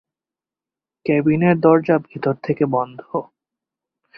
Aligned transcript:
কেবিনের 1.05 1.55
দরজা 1.59 1.95
ভেতর 1.99 2.35
থেকে 2.43 2.63
বন্ধ। 2.65 3.01